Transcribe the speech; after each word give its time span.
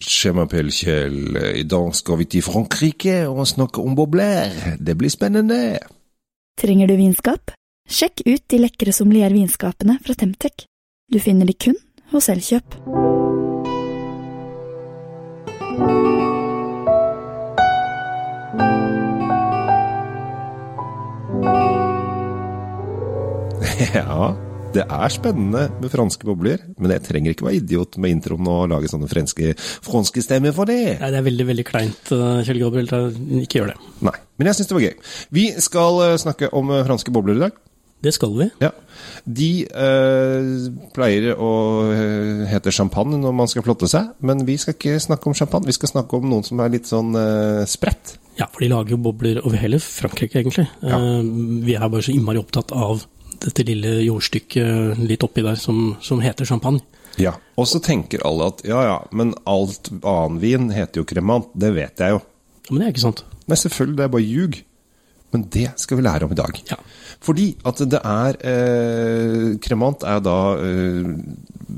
Je 0.00 0.30
m'appelle 0.32 0.72
Kjell. 0.72 1.36
I 1.60 1.64
dag 1.68 1.92
skal 1.94 2.18
vi 2.22 2.24
til 2.24 2.42
Frankrike 2.42 3.28
og 3.28 3.44
snakke 3.46 3.82
om 3.84 3.94
bobler. 3.94 4.78
Det 4.80 4.96
blir 4.96 5.12
spennende. 5.12 5.78
Trenger 6.60 6.88
du 6.88 6.96
vinskap? 6.96 7.52
Sjekk 7.90 8.22
ut 8.24 8.44
de 8.48 8.62
lekre 8.62 8.94
sommeliervinskapene 8.96 9.98
fra 10.00 10.16
Temtec. 10.16 10.64
Du 11.12 11.20
finner 11.20 11.46
de 11.46 11.52
kun 11.52 11.76
hos 12.14 12.28
Elkjøp. 12.32 12.80
Ja, 23.90 24.49
det 24.74 24.84
er 24.86 25.12
spennende 25.12 25.64
med 25.80 25.90
franske 25.92 26.26
bobler, 26.26 26.62
men 26.78 26.94
jeg 26.94 27.04
trenger 27.08 27.34
ikke 27.34 27.46
være 27.48 27.60
idiot 27.60 27.98
med 28.02 28.14
introen 28.14 28.50
og 28.50 28.68
lage 28.70 28.90
sånne 28.92 29.08
franske, 29.10 29.54
franske 29.86 30.22
stemmer 30.24 30.54
for 30.56 30.70
det. 30.70 30.98
Nei, 31.00 31.10
det 31.10 31.18
er 31.18 31.26
veldig 31.26 31.48
veldig 31.48 31.66
kleint, 31.66 32.12
eh, 32.14 32.42
Kjell 32.46 32.62
Gabriel. 32.62 32.92
Ikke 33.42 33.60
gjør 33.60 33.72
det. 33.72 33.80
Nei, 34.06 34.14
men 34.38 34.50
jeg 34.50 34.60
syns 34.60 34.70
det 34.70 34.78
var 34.78 34.86
gøy. 34.86 34.94
Vi 35.40 35.48
skal 35.66 36.00
eh, 36.06 36.20
snakke 36.22 36.52
om 36.56 36.70
eh, 36.70 36.84
franske 36.86 37.14
bobler 37.14 37.40
i 37.40 37.44
dag. 37.48 37.58
Det 38.00 38.14
skal 38.16 38.32
vi. 38.32 38.46
Ja. 38.62 38.70
De 39.28 39.50
øh, 39.68 40.70
pleier 40.96 41.34
å 41.36 41.50
hete 42.48 42.72
champagne 42.72 43.18
når 43.20 43.34
man 43.36 43.50
skal 43.50 43.66
flotte 43.66 43.90
seg, 43.92 44.14
men 44.24 44.46
vi 44.48 44.56
skal 44.60 44.72
ikke 44.72 44.96
snakke 45.04 45.28
om 45.28 45.36
champagne. 45.36 45.68
Vi 45.68 45.76
skal 45.76 45.92
snakke 45.92 46.16
om 46.16 46.30
noen 46.30 46.46
som 46.46 46.62
er 46.64 46.72
litt 46.72 46.88
sånn 46.88 47.12
øh, 47.12 47.66
spredt. 47.68 48.14
Ja, 48.40 48.46
for 48.48 48.64
de 48.64 48.70
lager 48.72 48.94
jo 48.94 49.02
bobler 49.04 49.42
over 49.44 49.60
hele 49.60 49.82
Frankrike, 49.84 50.40
egentlig. 50.40 50.64
Ja. 50.80 50.96
Uh, 50.96 51.60
Vi 51.66 51.76
er 51.76 51.90
bare 51.92 52.06
så 52.06 52.14
innmari 52.14 52.40
opptatt 52.40 52.72
av 52.72 53.04
dette 53.46 53.66
lille 53.68 54.00
jordstykket 54.04 55.00
litt 55.00 55.24
oppi 55.26 55.44
der 55.46 55.58
som, 55.60 55.94
som 56.04 56.22
heter 56.24 56.48
champagne. 56.48 56.82
Ja. 57.20 57.34
Og 57.58 57.68
så 57.68 57.80
tenker 57.82 58.22
alle 58.26 58.50
at 58.52 58.62
ja 58.68 58.80
ja, 58.86 58.98
men 59.16 59.34
alt 59.50 59.90
annen 60.00 60.40
vin 60.42 60.70
heter 60.72 61.02
jo 61.02 61.08
kremant, 61.08 61.50
Det 61.54 61.72
vet 61.76 62.00
jeg 62.00 62.16
jo. 62.16 62.20
Men 62.70 62.80
det 62.80 62.86
er 62.86 62.94
ikke 62.94 63.08
sant. 63.08 63.24
Nei, 63.50 63.58
selvfølgelig, 63.58 63.96
det 63.98 64.04
er 64.04 64.12
bare 64.14 64.28
ljug. 64.28 64.60
Men 65.30 65.44
det 65.54 65.68
skal 65.78 65.98
vi 65.98 66.04
lære 66.06 66.26
om 66.26 66.32
i 66.34 66.38
dag. 66.38 66.58
Ja. 66.70 66.76
Fordi 67.22 67.52
at 67.66 67.82
det 67.92 68.00
er 68.00 68.38
eh, 68.50 69.46
Kremant 69.62 70.02
er 70.08 70.22
da 70.24 70.38
eh, 70.58 71.10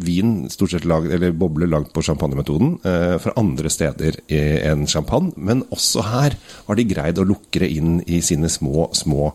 vin, 0.03 0.33
stort 0.53 0.73
sett 0.73 0.87
lag, 0.89 1.05
eller 1.13 1.35
bobler 1.37 1.69
lagd 1.69 1.91
på 1.93 2.05
champagnemetoden, 2.07 2.79
eh, 2.89 3.17
fra 3.21 3.35
andre 3.41 3.73
steder 3.73 4.23
enn 4.33 4.87
champagne. 4.89 5.35
Men 5.37 5.67
også 5.75 6.07
her 6.09 6.39
har 6.69 6.79
de 6.79 6.89
greid 6.89 7.21
å 7.21 7.29
lukke 7.29 7.65
det 7.65 7.73
inn 7.77 8.01
i 8.07 8.23
sine 8.25 8.49
små, 8.53 8.89
små 8.97 9.33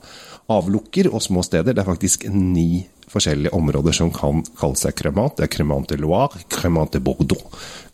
avlukker 0.52 1.10
og 1.12 1.22
små 1.24 1.44
steder. 1.46 1.76
Det 1.76 1.84
er 1.84 1.90
faktisk 1.90 2.26
ni 2.32 2.86
forskjellige 3.12 3.54
områder 3.56 3.96
som 3.96 4.12
kan 4.14 4.44
kalle 4.60 4.80
seg 4.80 4.96
Cremant. 5.00 5.38
Det 5.38 5.48
er 5.48 5.52
Cremant 5.52 5.88
de 5.90 6.00
Loire, 6.00 6.42
Cremant 6.52 6.92
de 6.94 7.02
Bordeaux, 7.04 7.44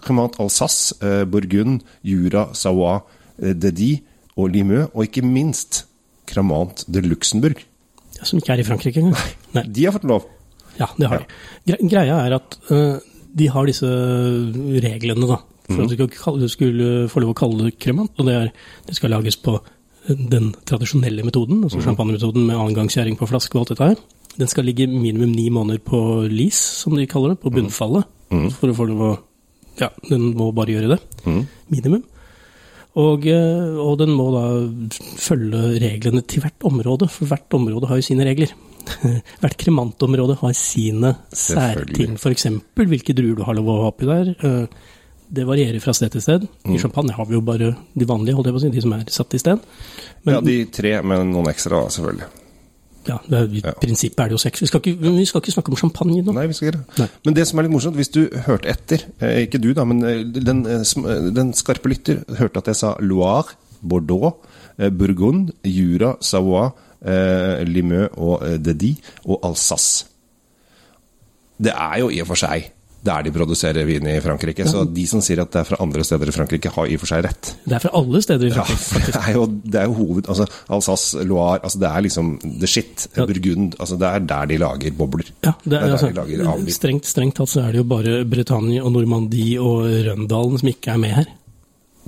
Cremant 0.01 0.39
Alsace, 0.41 0.95
eh, 1.01 1.23
Bourgogne, 1.25 1.81
Jura, 2.01 2.49
Savoie, 2.53 3.01
eh, 3.41 3.53
Dedi 3.53 4.01
og 4.37 4.49
Limeux, 4.49 4.89
og 4.93 5.05
ikke 5.05 5.25
minst 5.25 5.85
Cremant 6.29 6.85
de 6.87 7.01
Luxembourg. 7.01 7.61
Som 8.23 8.39
ikke 8.39 8.53
er 8.53 8.61
i 8.61 8.67
Frankrike 8.67 9.01
engang. 9.01 9.33
Nei. 9.53 9.65
De 9.67 9.85
har 9.85 9.93
fått 9.93 10.07
lov. 10.07 10.25
Ja, 10.79 10.87
det 10.97 11.09
har 11.09 11.21
de. 11.21 11.77
Greia 11.89 12.21
er 12.25 12.37
at 12.39 12.57
uh, 12.71 12.97
de 13.33 13.49
har 13.51 13.67
disse 13.69 13.85
reglene, 13.85 15.27
da. 15.29 15.41
For 15.67 15.83
mm. 15.83 15.91
at 15.91 16.39
du 16.41 16.47
skulle 16.51 17.09
få 17.11 17.21
lov 17.23 17.33
å 17.33 17.37
kalle 17.37 17.67
det 17.67 17.77
kremant. 17.81 18.13
Og 18.17 18.27
det, 18.27 18.35
er, 18.35 18.49
det 18.87 18.95
skal 18.97 19.13
lages 19.13 19.37
på 19.39 19.57
den 20.07 20.51
tradisjonelle 20.67 21.23
metoden, 21.23 21.61
altså 21.63 21.77
altså 21.77 21.89
champagnemetoden 21.89 22.47
med 22.47 22.57
annengangskjæring 22.59 23.17
på 23.19 23.27
flaske 23.29 23.55
og 23.55 23.63
alt 23.63 23.73
dette 23.73 23.89
her. 23.91 24.01
Den 24.39 24.49
skal 24.49 24.65
ligge 24.65 24.87
minimum 24.89 25.31
ni 25.31 25.49
måneder 25.53 25.79
på 25.85 25.99
lis, 26.31 26.57
som 26.81 26.95
de 26.97 27.07
kaller 27.07 27.33
det, 27.33 27.41
på 27.43 27.51
bunnfallet. 27.53 28.07
bunnfallet. 28.31 28.57
For 28.59 28.71
å 28.71 28.77
få 28.77 28.89
lov 28.89 29.05
å 29.09 29.13
Ja, 29.79 29.87
den 30.05 30.35
må 30.37 30.51
bare 30.53 30.69
gjøre 30.69 30.89
det. 30.91 30.99
Mm. 31.25 31.47
Minimum. 31.73 32.03
Og, 33.01 33.25
eh, 33.25 33.77
og 33.81 33.97
den 33.97 34.11
må 34.13 34.27
da 34.29 34.43
følge 35.17 35.79
reglene 35.81 36.21
til 36.29 36.43
hvert 36.43 36.67
område, 36.69 37.07
for 37.09 37.25
hvert 37.25 37.55
område 37.57 37.89
har 37.89 37.97
jo 37.97 38.05
sine 38.05 38.27
regler. 38.27 38.53
Hvert 39.41 39.55
kremantområde 39.57 40.35
har 40.41 40.53
sine 40.53 41.13
særting, 41.31 42.17
f.eks. 42.19 42.49
hvilke 42.75 43.15
druer 43.15 43.37
du 43.39 43.43
har 43.47 43.55
lov 43.55 43.69
å 43.71 43.77
ha 43.79 43.91
oppi 43.93 44.09
der. 44.09 44.33
Det 45.33 45.47
varierer 45.47 45.81
fra 45.81 45.93
sted 45.97 46.11
til 46.13 46.21
sted. 46.21 46.43
Mm. 46.63 46.75
I 46.75 46.79
champagne 46.81 47.13
har 47.17 47.25
vi 47.25 47.33
jo 47.33 47.41
bare 47.41 47.71
de 47.97 48.05
vanlige, 48.05 48.35
holdt 48.37 48.47
jeg 48.51 48.53
på 48.53 48.59
å 48.59 48.63
si, 48.67 48.69
de 48.75 48.81
som 48.85 48.93
er 48.93 49.03
satt 49.09 49.33
i 49.33 49.39
sted. 49.41 49.63
Men 50.27 50.35
ja, 50.35 50.41
de 50.45 50.57
tre 50.69 50.91
med 51.01 51.23
noen 51.31 51.49
ekstra, 51.49 51.79
da, 51.81 51.89
selvfølgelig. 51.95 52.27
ja, 53.07 53.17
er, 53.35 53.47
i 53.51 53.61
Ja. 53.65 53.71
prinsippet 53.81 54.19
er 54.19 54.29
det 54.29 54.37
jo 54.37 54.41
seks. 54.43 54.61
Vi 54.61 54.67
skal 54.69 54.79
ikke, 54.79 54.93
vi 55.17 55.25
skal 55.25 55.41
ikke 55.41 55.51
snakke 55.55 55.73
om 55.73 55.75
champagne 55.81 56.21
nå. 56.23 56.31
Nei, 56.37 56.45
vi 56.47 56.53
skal 56.53 56.69
ikke 56.69 56.83
det. 56.99 57.09
Men 57.25 57.33
det 57.35 57.47
som 57.49 57.59
er 57.59 57.63
litt 57.65 57.73
morsomt, 57.73 57.95
hvis 57.97 58.13
du 58.13 58.21
hørte 58.45 58.69
etter, 58.69 59.03
eh, 59.19 59.41
ikke 59.47 59.59
du 59.59 59.73
da, 59.73 59.83
men 59.89 60.03
eh, 60.05 60.23
den, 60.23 60.61
eh, 60.69 60.85
den 61.33 61.51
skarpe 61.57 61.89
lytter 61.91 62.21
hørte 62.37 62.61
at 62.61 62.67
jeg 62.71 62.75
sa 62.79 62.93
Loire, 63.01 63.57
Bordeaux, 63.81 64.37
Burgund, 64.77 65.51
Jura, 65.65 66.15
Savoie, 66.21 66.71
Limeux 67.67 68.09
og 68.17 68.41
Dedi 68.63 68.93
og 69.25 69.39
Alsace. 69.43 70.05
Det 71.59 71.73
er 71.75 71.99
jo 71.99 72.07
i 72.09 72.21
og 72.23 72.27
for 72.31 72.39
seg 72.39 72.69
der 73.03 73.25
de 73.25 73.31
produserer 73.35 73.83
vin 73.87 74.05
i 74.07 74.15
Frankrike, 74.23 74.63
så 74.69 74.85
de 74.87 75.03
som 75.09 75.19
sier 75.23 75.41
at 75.43 75.51
det 75.51 75.59
er 75.59 75.67
fra 75.67 75.79
andre 75.83 76.05
steder 76.07 76.29
i 76.31 76.35
Frankrike, 76.35 76.71
har 76.71 76.87
i 76.87 76.95
og 76.95 77.01
for 77.03 77.11
seg 77.11 77.23
rett. 77.25 77.49
Det 77.67 77.75
er 77.75 77.83
fra 77.83 77.91
alle 77.99 78.21
steder 78.23 78.47
i 78.47 78.51
Ja, 78.53 78.63
Frankrike. 78.63 79.11
Ja, 79.11 79.13
det 79.17 79.23
er 79.27 79.37
jo, 79.37 79.45
det 79.75 79.81
er 79.81 79.89
jo 79.89 79.97
hoved... 79.97 80.29
Altså, 80.31 80.47
Alsace, 80.71 81.23
Loire 81.27 81.59
altså 81.63 81.81
Det 81.83 81.89
er 81.89 82.05
liksom 82.07 82.29
the 82.61 82.69
shit. 82.69 83.07
Ja. 83.17 83.25
Burgund 83.27 83.75
altså 83.79 83.97
Det 83.99 84.07
er 84.07 84.19
der 84.31 84.45
de 84.53 84.57
lager 84.63 84.95
bobler. 84.97 85.27
Ja, 85.43 85.51
det 85.65 85.73
er, 85.73 85.79
der 85.87 85.97
altså, 85.97 86.07
de 86.13 86.19
lager 86.21 86.47
avvin. 86.53 86.71
strengt, 86.71 87.09
strengt 87.11 87.35
tatt 87.41 87.51
så 87.51 87.65
er 87.65 87.75
det 87.75 87.83
jo 87.83 87.87
bare 87.91 88.21
Bretagne 88.25 88.79
og 88.83 88.91
Normandie 88.95 89.59
og 89.61 89.83
Røndalen 90.07 90.61
som 90.63 90.71
ikke 90.71 90.95
er 90.95 91.03
med 91.03 91.17
her. 91.19 91.27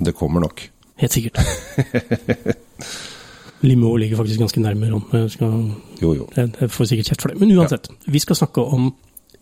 Det 0.08 0.14
kommer 0.16 0.40
nok. 0.44 0.64
Helt 0.96 1.12
sikkert. 1.12 1.40
Limoux 3.66 3.96
ligger 4.00 4.16
faktisk 4.16 4.40
ganske 4.40 4.60
nærme 4.60 4.90
Ron. 4.92 5.04
Jeg, 5.12 5.30
skal, 5.30 5.52
Jo, 6.02 6.14
jo. 6.14 6.26
jeg, 6.36 6.70
får 6.70 6.84
sikkert 6.90 7.06
kjeft 7.12 7.22
for 7.24 7.32
det. 7.32 7.40
Men 7.40 7.52
uansett, 7.58 7.88
vi 8.06 8.18
skal 8.22 8.36
snakke 8.36 8.60
om 8.64 8.90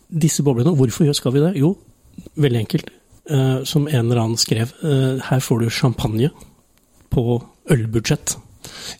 disse 0.09 0.43
boblene. 0.45 0.75
Hvorfor 0.77 1.11
skal 1.17 1.35
vi 1.35 1.43
det? 1.43 1.53
Jo, 1.59 1.75
veldig 2.39 2.61
enkelt. 2.63 2.91
Uh, 3.25 3.63
som 3.65 3.87
en 3.89 4.03
eller 4.05 4.21
annen 4.21 4.37
skrev, 4.37 4.73
uh, 4.85 5.17
her 5.25 5.41
får 5.41 5.63
du 5.63 5.69
champagne 5.73 6.29
på 7.09 7.39
ølbudsjett. 7.73 8.35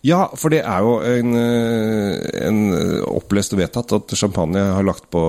Ja, 0.05 0.27
for 0.37 0.53
det 0.53 0.61
er 0.65 0.81
jo 0.85 0.97
en, 1.01 1.31
eh, 1.37 2.45
en 2.45 2.59
opplest 3.09 3.55
og 3.55 3.59
vedtatt 3.59 3.95
at 3.97 4.13
champagne 4.17 4.61
har 4.61 4.85
lagt 4.85 5.09
på 5.09 5.21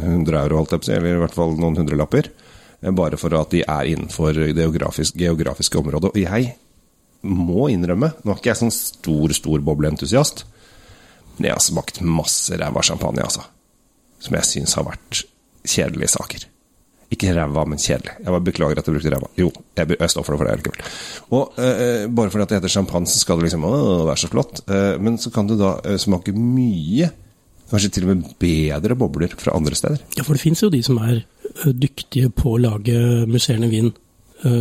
100 0.00 0.38
euro, 0.40 0.64
eller 0.64 1.10
i 1.10 1.20
hvert 1.20 1.36
fall 1.36 1.52
noen 1.58 1.76
hundrelapper, 1.76 2.30
bare 2.96 3.20
for 3.20 3.36
at 3.36 3.52
de 3.52 3.60
er 3.60 3.92
innenfor 3.92 4.32
det 4.32 4.56
geografiske, 4.56 5.18
geografiske 5.20 5.76
området. 5.76 6.08
Og 6.14 6.16
jeg 6.16 6.54
må 7.22 7.68
innrømme, 7.68 8.14
nå 8.24 8.32
er 8.32 8.40
ikke 8.40 8.52
jeg 8.54 8.62
sånn 8.62 8.74
stor, 8.74 9.36
stor 9.36 9.60
bobleentusiast, 9.64 10.44
men 11.36 11.50
jeg 11.50 11.58
har 11.58 11.64
smakt 11.64 12.00
masse 12.00 12.56
ræva 12.56 12.82
champagne, 12.84 13.28
altså. 13.28 13.44
Som 14.20 14.36
jeg 14.36 14.48
syns 14.48 14.74
har 14.78 14.84
vært 14.88 15.22
kjedelige 15.64 16.10
saker. 16.12 16.46
Ikke 17.10 17.32
ræva, 17.34 17.64
men 17.66 17.80
kjedelig. 17.80 18.12
Jeg 18.20 18.30
bare 18.30 18.44
beklager 18.46 18.78
at 18.78 18.86
jeg 18.86 18.94
brukte 18.94 19.10
ræva. 19.16 19.28
Jo, 19.40 19.48
jeg, 19.80 19.96
jeg 19.98 20.12
står 20.12 20.26
for 20.26 20.36
det 20.36 20.38
for 20.42 20.46
det 20.50 20.58
likevel. 20.60 20.92
Og 21.34 21.56
eh, 21.58 22.04
bare 22.06 22.30
fordi 22.30 22.44
at 22.44 22.52
det 22.52 22.58
heter 22.60 22.74
champagne, 22.76 23.08
så 23.10 23.18
skal 23.18 23.40
det 23.40 23.48
liksom 23.48 23.64
å, 23.66 23.72
være 24.06 24.20
så 24.22 24.30
flott. 24.30 24.60
Eh, 24.70 24.92
men 25.02 25.16
så 25.18 25.32
kan 25.34 25.48
du 25.50 25.56
da 25.58 25.72
eh, 25.90 25.96
smake 25.98 26.34
mye, 26.36 27.08
kanskje 27.72 27.90
til 27.96 28.06
og 28.06 28.12
med 28.12 28.28
bedre 28.44 28.94
bobler 28.98 29.34
fra 29.40 29.56
andre 29.58 29.74
steder. 29.78 30.04
Ja, 30.18 30.22
for 30.26 30.38
det 30.38 30.44
fins 30.44 30.62
jo 30.62 30.70
de 30.70 30.82
som 30.86 31.00
er 31.02 31.24
dyktige 31.74 32.30
på 32.30 32.54
å 32.54 32.60
lage 32.62 32.94
musserende 33.30 33.68
vin 33.72 33.90
ø, 34.46 34.52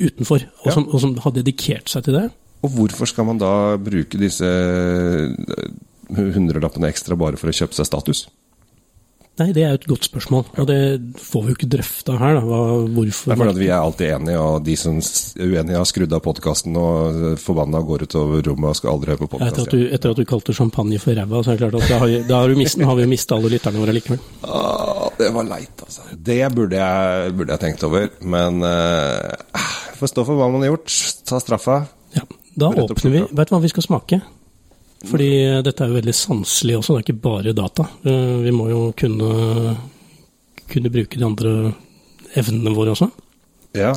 utenfor, 0.00 0.46
og, 0.62 0.66
Ja. 0.70 0.74
som, 0.78 0.86
og 0.88 1.00
som 1.04 1.12
har 1.24 1.32
dedikert 1.36 1.92
seg 1.92 2.04
til 2.08 2.16
det. 2.16 2.24
Og 2.64 2.72
hvorfor 2.72 3.08
skal 3.08 3.28
man 3.28 3.40
da 3.40 3.52
bruke 3.80 4.16
disse 4.20 4.48
eh, 4.48 5.68
hundrelappene 6.16 6.88
ekstra 6.88 7.16
bare 7.20 7.36
for 7.40 7.52
å 7.52 7.56
kjøpe 7.56 7.76
seg 7.76 7.88
status? 7.88 8.24
Nei, 9.36 9.50
det 9.52 9.64
er 9.66 9.74
jo 9.74 9.78
et 9.82 9.86
godt 9.90 10.06
spørsmål, 10.08 10.44
og 10.56 10.66
det 10.70 10.78
får 11.20 11.42
vi 11.44 11.50
jo 11.50 11.56
ikke 11.58 11.68
drøfta 11.74 12.14
her. 12.16 12.38
Da, 12.38 12.44
hva, 12.48 12.60
hvorfor 12.96 13.28
Det 13.28 13.34
er 13.34 13.40
fordi 13.42 13.52
at 13.52 13.58
vi 13.60 13.66
er 13.68 13.76
alltid 13.76 14.12
enige, 14.14 14.36
og 14.40 14.54
de 14.64 14.76
som 14.80 14.96
er 14.96 15.50
uenige 15.50 15.76
har 15.76 15.88
skrudd 15.90 16.14
av 16.16 16.22
podkasten 16.24 16.78
og 16.80 17.18
forbanna 17.42 17.82
går 17.84 18.06
utover 18.06 18.46
rommet 18.46 18.70
og 18.70 18.78
skal 18.78 18.94
aldri 18.94 19.12
høre 19.12 19.20
på 19.20 19.28
etter, 19.28 19.50
podkast. 19.50 19.74
du, 19.74 19.82
etter 19.92 20.14
at 20.14 20.22
du 20.22 20.24
kalte 20.30 20.56
champagne 20.56 21.00
for 21.02 21.20
ræva, 21.20 21.42
så 21.44 21.52
er 21.52 21.60
det 21.60 21.66
klart 21.66 21.76
at 21.82 21.92
da 21.92 21.98
har, 22.00 22.14
da 22.30 22.38
har, 22.40 22.54
du 22.54 22.62
mist, 22.62 22.80
har 22.80 22.96
vi 22.96 23.04
jo 23.04 23.10
mista 23.12 23.36
alle 23.36 23.50
lytterne 23.52 23.82
våre 23.82 23.96
likevel. 23.98 24.24
Ah, 24.48 25.04
det 25.20 25.28
var 25.36 25.50
leit, 25.50 25.84
altså. 25.84 26.08
Det 26.30 26.40
burde 26.56 26.80
jeg, 26.80 27.36
burde 27.36 27.58
jeg 27.58 27.64
tenkt 27.66 27.84
over, 27.90 28.08
men 28.24 28.64
uh, 28.64 29.68
får 30.00 30.14
stå 30.14 30.24
for 30.30 30.40
hva 30.40 30.48
man 30.54 30.64
har 30.64 30.72
gjort. 30.72 30.96
Ta 31.28 31.42
straffa. 31.44 31.82
Ja, 32.16 32.24
da 32.56 32.72
åpner 32.72 33.12
vi. 33.18 33.26
Vet 33.36 33.52
du 33.52 33.56
hva 33.58 33.60
vi 33.66 33.74
skal 33.74 33.84
smake? 33.84 34.22
Fordi 35.04 35.28
dette 35.62 35.84
er 35.84 35.90
jo 35.92 35.98
veldig 35.98 36.14
sanselig 36.16 36.78
også, 36.78 36.94
det 36.96 37.02
er 37.02 37.06
ikke 37.06 37.22
bare 37.26 37.52
data. 37.54 37.84
Eh, 38.08 38.36
Vi 38.46 38.50
må 38.56 38.68
jo 38.70 38.92
kunne, 38.96 39.76
kunne 40.72 40.90
bruke 40.90 41.18
de 41.20 41.24
andre 41.26 41.52
evnene 42.36 42.72
våre 42.74 42.94
også. 42.96 43.10
Ja. 43.76 43.92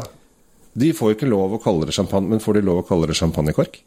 De 0.75 0.91
får 0.93 1.11
jo 1.13 1.15
ikke 1.17 1.29
lov 1.31 1.55
å 1.55 1.61
kalle 1.63 1.85
det 1.87 1.95
champagne, 1.95 2.29
men 2.29 2.39
får 2.43 2.59
de 2.59 2.65
lov 2.67 2.83
å 2.83 2.87
kalle 2.87 3.07
det 3.07 3.15
champagnekork? 3.17 3.79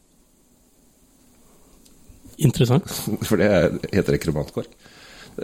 Interessant. 2.42 2.88
For 3.28 3.36
det 3.38 3.46
er- 3.50 3.78
heter 3.92 4.16
det. 4.16 4.66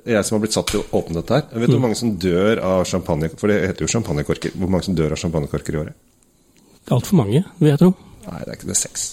Jeg 0.04 0.24
som 0.24 0.36
har 0.36 0.42
blitt 0.44 0.52
satt 0.56 0.66
til 0.72 0.80
å 0.82 0.88
åpne 1.00 1.20
dette 1.22 1.32
her. 1.36 1.44
Vet 1.60 1.70
du 1.70 1.76
hvor 1.78 1.84
mange 1.86 1.96
som 1.96 2.10
dør 2.20 2.58
av 2.60 2.82
champagne 2.84 3.30
For 3.40 3.48
det 3.48 3.62
heter 3.70 3.86
jo 3.86 3.92
champagnekorker. 3.92 4.52
Hvor 4.58 4.68
mange 4.68 4.84
som 4.84 4.94
dør 4.98 5.14
av 5.14 5.20
champagnekorker 5.20 5.72
i 5.76 5.80
året? 5.80 5.94
Altfor 6.92 7.16
mange, 7.20 7.44
vil 7.60 7.70
jeg 7.70 7.78
tro. 7.80 7.94
Nei, 8.26 8.40
det 8.44 8.48
er 8.52 8.58
ikke 8.58 8.68
det. 8.68 8.76
Seks. 8.76 9.06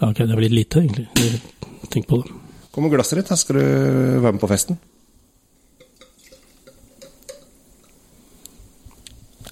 Ok, 0.00 0.18
det 0.18 0.36
blir 0.36 0.52
litt 0.52 0.74
lite, 0.74 0.82
egentlig. 0.84 1.40
Tenk 1.92 2.08
på 2.10 2.20
det. 2.20 2.34
Kom 2.74 2.84
med 2.84 2.92
glasset 2.92 3.20
ditt, 3.20 3.30
her 3.32 3.38
skal 3.40 3.56
du 3.56 3.64
være 4.20 4.34
med 4.36 4.42
på 4.42 4.50
festen. 4.50 4.76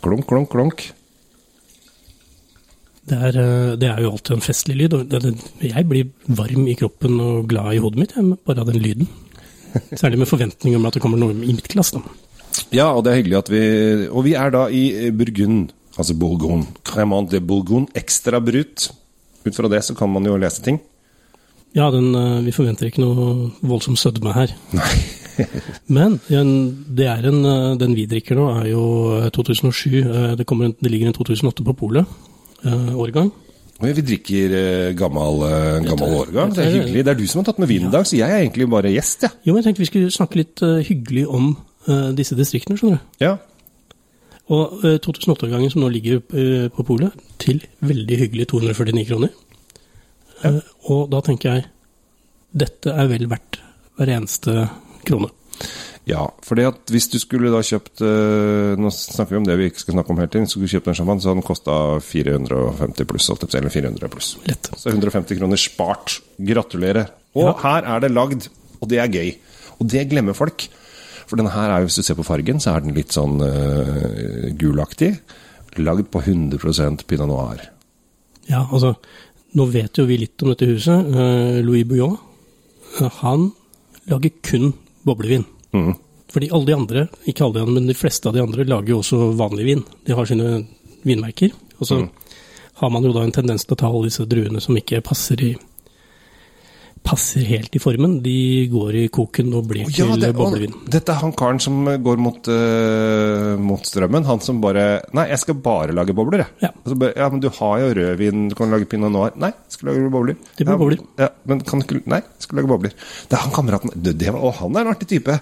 Klunk, 0.04 0.26
klunk, 0.28 0.50
klunk. 0.52 0.82
Det 3.04 3.16
er, 3.16 3.36
eh, 3.36 3.76
det 3.80 3.88
er 3.88 4.00
jo 4.04 4.12
alltid 4.12 4.36
en 4.36 4.44
festlig 4.44 4.76
lyd. 4.76 4.94
og 4.94 5.08
det, 5.08 5.34
Jeg 5.60 5.88
blir 5.88 6.10
varm 6.28 6.68
i 6.68 6.74
kroppen 6.74 7.20
og 7.20 7.48
glad 7.48 7.74
i 7.74 7.78
hodet 7.78 7.98
mitt 7.98 8.44
bare 8.44 8.60
av 8.60 8.66
den 8.66 8.80
lyden. 8.80 9.08
Særlig 10.00 10.18
med 10.18 10.28
forventning 10.28 10.76
om 10.76 10.86
at 10.86 10.94
det 10.94 11.02
kommer 11.02 11.18
noe 11.18 11.32
i 11.32 11.52
mitt 11.52 11.68
glass. 11.68 11.90
da. 11.90 12.00
Ja, 12.70 12.92
og 12.92 13.04
det 13.04 13.12
er 13.12 13.22
hyggelig 13.22 13.38
at 13.38 13.48
vi 13.50 14.08
Og 14.08 14.24
vi 14.24 14.34
er 14.34 14.50
da 14.50 14.68
i 14.68 15.10
Burgund, 15.10 15.72
altså 15.96 16.14
Bourgogne. 16.14 16.66
Cremant 16.84 17.30
de 17.30 17.40
Bourgogne, 17.40 17.88
ekstra 17.94 18.40
brut. 18.44 18.90
Ut 19.44 19.54
fra 19.56 19.68
det 19.68 19.82
så 19.84 19.94
kan 19.98 20.10
man 20.12 20.24
jo 20.24 20.36
lese 20.40 20.62
ting. 20.64 20.80
Ja, 21.74 21.88
den, 21.90 22.14
eh, 22.14 22.40
vi 22.46 22.52
forventer 22.54 22.86
ikke 22.86 23.02
noe 23.02 23.50
voldsom 23.66 23.96
sødme 23.98 24.32
her. 24.36 24.52
Nei. 24.72 24.90
Men 25.96 26.20
det 26.94 27.08
er 27.10 27.26
en, 27.26 27.40
eh, 27.44 27.70
den 27.80 27.96
vi 27.98 28.04
drikker 28.06 28.38
nå, 28.38 28.44
er 28.60 28.68
jo 28.70 28.84
eh, 29.18 29.30
2007. 29.34 29.96
eh, 30.04 30.34
Det, 30.38 30.46
kommer 30.46 30.68
en, 30.70 30.76
det 30.80 30.92
ligger 30.92 31.10
en 31.10 31.16
2008 31.16 31.64
på 31.66 31.74
polet. 31.76 32.06
Årgang. 32.64 33.28
Og 33.82 33.90
vi 33.98 34.02
drikker 34.06 34.94
gammel, 34.96 35.42
gammel 35.84 36.14
årgang. 36.16 36.54
Det 36.54 36.62
er 36.64 36.70
hyggelig. 36.78 37.02
Det 37.04 37.10
er 37.12 37.18
du 37.18 37.26
som 37.28 37.42
har 37.42 37.50
tatt 37.50 37.58
med 37.60 37.68
vin 37.68 37.88
i 37.88 37.90
dag, 37.92 38.06
så 38.08 38.16
jeg 38.16 38.30
er 38.30 38.40
egentlig 38.40 38.68
bare 38.72 38.92
gjest, 38.94 39.26
jeg. 39.26 39.34
Jo, 39.44 39.52
men 39.52 39.60
jeg 39.60 39.66
tenkte 39.66 39.82
vi 39.82 39.88
skulle 39.90 40.14
snakke 40.14 40.38
litt 40.40 40.62
hyggelig 40.88 41.26
om 41.28 41.50
disse 42.16 42.38
distriktene, 42.38 42.78
skjønner 42.80 43.02
du. 43.02 43.10
Ja. 43.20 43.34
Og 44.52 44.84
eh, 44.84 44.98
2008-årgangen 45.00 45.70
som 45.72 45.80
nå 45.84 45.88
ligger 45.94 46.20
eh, 46.36 46.66
på 46.74 46.84
polet, 46.84 47.14
til 47.40 47.62
veldig 47.80 48.18
hyggelig 48.20 48.48
249 48.52 49.06
kroner. 49.08 49.32
Ja. 50.44 50.58
og 50.92 51.06
da 51.14 51.22
tenker 51.24 51.54
jeg, 51.54 51.64
dette 52.52 52.92
er 52.92 53.06
vel 53.08 53.24
verdt 53.30 53.60
hver 53.96 54.10
eneste 54.12 54.66
krone. 55.06 55.30
Ja, 56.04 56.26
for 56.44 56.58
det 56.58 56.66
at 56.68 56.90
hvis 56.92 57.06
du 57.08 57.16
skulle 57.22 57.48
da 57.48 57.62
kjøpt 57.64 58.02
eh, 58.04 58.74
Nå 58.76 58.90
snakker 58.92 59.32
vi 59.32 59.38
om 59.38 59.46
det 59.46 59.54
vi 59.56 59.70
ikke 59.70 59.80
skal 59.80 59.94
snakke 59.96 60.12
om 60.12 60.18
hele 60.20 60.28
tiden. 60.34 60.48
Skulle 60.50 60.68
du 60.68 60.74
kjøpt 60.74 60.90
en 60.92 60.98
champagne, 60.98 61.22
så 61.24 61.30
hadde 61.30 61.40
den 61.40 61.46
kosta 61.46 61.76
450 62.04 63.08
pluss. 63.08 63.30
Eller 63.56 63.72
400 63.72 64.10
pluss. 64.12 64.34
Lett. 64.44 64.68
Så 64.76 64.92
150 64.92 65.38
kroner 65.40 65.60
spart. 65.62 66.18
Gratulerer. 66.36 67.08
Og 67.38 67.46
Ja. 67.48 67.54
her 67.62 67.88
er 67.94 68.04
det 68.04 68.12
lagd, 68.12 68.50
og 68.82 68.90
det 68.92 69.00
er 69.00 69.08
gøy. 69.08 69.32
Og 69.80 69.88
det 69.88 70.04
glemmer 70.10 70.36
folk. 70.36 70.66
For 71.34 71.40
denne 71.42 71.50
her 71.50 71.72
er 71.74 71.82
hvis 71.82 71.96
du 71.98 72.04
ser 72.06 72.14
på 72.14 72.22
fargen, 72.22 72.60
så 72.62 72.76
er 72.76 72.84
den 72.84 72.94
litt 72.94 73.10
sånn 73.10 73.40
uh, 73.42 74.44
gulaktig. 74.54 75.16
Lagd 75.82 76.06
på 76.14 76.20
100% 76.22 77.02
pinot 77.10 77.26
noir. 77.26 77.64
Ja, 78.46 78.60
altså, 78.68 78.92
nå 79.58 79.66
vet 79.72 79.98
jo 79.98 80.04
vi 80.06 80.20
litt 80.20 80.44
om 80.46 80.52
dette 80.52 80.68
huset. 80.70 81.08
Uh, 81.10 81.58
Louis 81.66 81.82
Bouillon, 81.90 82.14
uh, 83.00 83.08
han 83.18 83.48
lager 84.12 84.30
kun 84.46 84.70
boblevin. 85.02 85.42
Mm. 85.74 85.90
Fordi 86.30 86.52
alle 86.54 86.70
de 86.70 86.78
andre, 86.78 87.04
ikke 87.26 87.48
alle 87.48 87.58
de 87.58 87.66
andre, 87.66 87.80
men 87.80 87.90
de 87.90 87.98
fleste 87.98 88.30
av 88.30 88.38
de 88.38 88.44
andre 88.46 88.70
lager 88.70 88.94
jo 88.94 89.02
også 89.02 89.32
vanlig 89.34 89.66
vin. 89.72 89.84
De 90.06 90.14
har 90.14 90.30
sine 90.30 90.54
vinmerker. 91.02 91.50
Og 91.80 91.90
så 91.90 91.98
mm. 92.04 92.08
har 92.78 92.94
man 92.94 93.10
jo 93.10 93.16
da 93.18 93.26
en 93.26 93.34
tendens 93.34 93.66
til 93.66 93.74
å 93.74 93.82
ta 93.82 93.90
alle 93.90 94.06
disse 94.06 94.30
druene 94.30 94.62
som 94.62 94.78
ikke 94.78 95.02
passer 95.10 95.42
i 95.50 95.56
passer 97.14 97.46
helt 97.46 97.74
i 97.76 97.80
formen. 97.82 98.16
De 98.24 98.66
går 98.72 98.98
i 98.98 99.04
koken 99.14 99.52
og 99.54 99.68
blir 99.70 99.84
ja, 99.86 100.06
til 100.10 100.20
det, 100.20 100.32
boblevin. 100.36 100.74
dette 100.90 101.14
er 101.14 101.20
han 101.22 101.34
karen 101.36 101.60
som 101.62 101.84
går 101.86 102.20
mot, 102.22 102.50
uh, 102.50 103.54
mot 103.62 103.82
strømmen. 103.86 104.26
Han 104.28 104.42
som 104.44 104.60
bare 104.62 104.84
Nei, 105.14 105.28
jeg 105.30 105.42
skal 105.44 105.58
bare 105.64 105.94
lage 105.94 106.14
bobler, 106.16 106.44
jeg. 106.44 106.66
Ja. 106.66 106.72
Altså, 106.82 107.10
ja, 107.14 107.28
men 107.30 107.42
du 107.42 107.48
har 107.58 107.82
jo 107.82 107.92
rødvin, 108.00 108.48
du 108.50 108.56
kan 108.58 108.74
lage 108.74 108.88
pinot 108.90 109.12
noir. 109.14 109.36
Nei, 109.40 109.52
jeg 109.52 109.76
skal 109.76 109.90
lage 109.92 110.10
bobler. 110.12 110.38
Det 110.58 110.66
blir 110.66 110.74
ja, 110.74 110.80
bobler. 110.80 111.04
Ja, 111.20 111.30
men 111.50 111.62
kan 111.66 111.80
du 111.82 111.86
ikke 111.86 112.02
Nei, 112.10 112.20
jeg 112.24 112.46
skal 112.46 112.60
lage 112.60 112.72
bobler. 112.72 112.98
Det 113.30 113.38
er 113.38 113.44
han 113.44 113.54
kameraten 113.54 113.94
det, 113.94 114.16
det, 114.20 114.32
var- 114.34 114.44
Og 114.48 114.58
han 114.60 114.76
er 114.76 114.84
en 114.84 114.92
artig 114.94 115.10
type. 115.14 115.38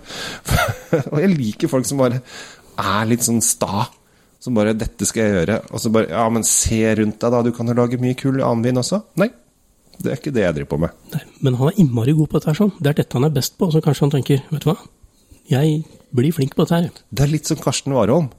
og 1.12 1.18
jeg 1.22 1.34
liker 1.34 1.72
folk 1.72 1.88
som 1.88 2.02
bare 2.02 2.22
er 2.82 3.08
litt 3.10 3.24
sånn 3.26 3.42
sta. 3.44 3.86
Som 4.42 4.56
bare 4.58 4.74
'Dette 4.74 5.06
skal 5.06 5.22
jeg 5.22 5.34
gjøre.' 5.36 5.60
Og 5.70 5.78
så 5.78 5.90
bare 5.94 6.10
'Ja, 6.10 6.24
men 6.28 6.42
se 6.42 6.82
rundt 6.98 7.20
deg, 7.22 7.30
da. 7.30 7.42
Du 7.46 7.52
kan 7.54 7.68
jo 7.68 7.76
lage 7.78 8.00
mye 8.02 8.18
kul 8.18 8.42
annen 8.42 8.64
vin 8.66 8.80
også.' 8.82 9.02
Nei. 9.22 9.30
Det 9.98 10.10
er 10.10 10.18
ikke 10.18 10.32
det 10.34 10.44
jeg 10.46 10.56
driver 10.56 10.70
på 10.72 10.80
med. 10.84 10.94
Nei, 11.12 11.22
men 11.46 11.56
han 11.60 11.70
er 11.70 11.80
innmari 11.82 12.14
god 12.16 12.30
på 12.30 12.38
dette 12.38 12.50
her 12.50 12.58
sånn. 12.58 12.72
Det 12.78 12.92
er 12.92 13.00
dette 13.02 13.18
han 13.18 13.28
er 13.28 13.34
best 13.34 13.58
på. 13.60 13.68
Så 13.74 13.82
kanskje 13.84 14.06
han 14.06 14.14
tenker, 14.16 14.44
vet 14.50 14.64
du 14.64 14.70
hva, 14.70 14.78
jeg 15.50 15.82
blir 16.16 16.34
flink 16.34 16.56
på 16.56 16.64
dette 16.64 16.78
her. 16.78 17.02
Det 17.10 17.26
er 17.26 17.32
litt 17.32 17.50
som 17.50 17.60
Karsten 17.60 17.94
Warholm. 17.96 18.30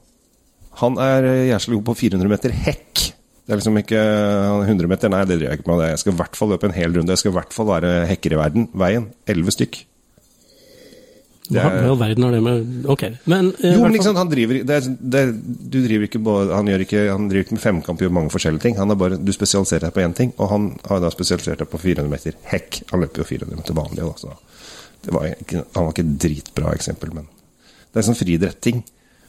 Han 0.82 0.98
er 0.98 1.28
eh, 1.30 1.46
jævlig 1.52 1.78
god 1.78 1.86
på 1.92 1.96
400 2.02 2.32
meter 2.32 2.54
hekk. 2.64 3.04
Det 3.44 3.52
er 3.52 3.60
liksom 3.60 3.76
ikke 3.76 4.00
er 4.00 4.62
100 4.64 4.88
meter, 4.88 5.10
nei, 5.12 5.24
det 5.28 5.36
driver 5.36 5.52
jeg 5.52 5.60
ikke 5.60 5.70
med. 5.70 5.82
Jeg 5.92 6.00
skal 6.00 6.14
i 6.14 6.18
hvert 6.22 6.38
fall 6.38 6.54
løpe 6.54 6.68
en 6.70 6.76
hel 6.76 6.94
runde. 6.96 7.12
Jeg 7.12 7.20
skal 7.20 7.34
i 7.34 7.36
hvert 7.36 7.52
fall 7.56 7.68
være 7.68 7.90
hekker 8.08 8.34
i 8.34 8.38
verden. 8.40 8.70
Veien. 8.72 9.10
Elleve 9.28 9.52
stykk. 9.52 9.82
Hva 11.52 11.64
i 11.76 11.84
all 11.84 11.98
verden 12.00 12.24
har 12.24 12.32
det 12.32 12.38
med 12.40 12.86
Ok, 12.88 13.02
men 13.28 13.50
eh, 13.58 13.74
Jo, 13.74 13.82
men 13.82 13.92
liksom, 13.92 14.16
han 14.16 14.30
driver 14.30 14.62
det 14.64 14.76
er, 14.78 14.86
det 14.96 15.20
er, 15.20 15.32
Du 15.36 15.76
driver 15.84 16.06
ikke 16.06 16.22
både 16.24 16.56
Han, 16.56 16.70
ikke, 16.72 17.02
han 17.10 17.28
driver 17.28 17.44
ikke 17.44 17.58
med 17.58 17.64
femkamp, 17.64 18.00
gjør 18.00 18.14
mange 18.16 18.32
forskjellige 18.32 18.64
ting. 18.64 18.78
Han 18.80 18.94
bare, 18.96 19.18
Du 19.20 19.32
spesialiserer 19.36 19.84
deg 19.84 19.92
på 19.92 20.04
én 20.06 20.16
ting, 20.16 20.32
og 20.38 20.48
han 20.54 20.70
har 20.88 21.02
da 21.04 21.12
spesialisert 21.12 21.60
deg 21.60 21.68
på 21.68 21.82
400 21.82 22.08
meter 22.08 22.38
hekk. 22.48 22.80
Han 22.94 23.04
løper 23.04 23.20
jo 23.20 23.28
400 23.34 23.60
meter 23.60 23.76
vanlig, 23.76 24.00
da, 24.00 24.16
så 24.16 24.32
det 25.04 25.12
var 25.12 25.28
ikke, 25.34 25.66
Han 25.74 25.84
var 25.84 25.92
ikke 25.92 26.06
et 26.06 26.16
dritbra 26.24 26.74
eksempel, 26.78 27.12
men 27.12 27.28
det 27.92 28.00
er 28.00 28.08
sånn 28.08 28.18
friidretting. 28.18 28.80